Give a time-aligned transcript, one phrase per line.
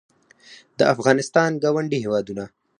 [0.77, 2.43] د افغانستان ګاونډي هېوادونه